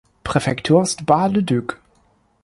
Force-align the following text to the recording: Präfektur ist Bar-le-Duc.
Präfektur 0.23 0.81
ist 0.81 1.05
Bar-le-Duc. 1.05 1.79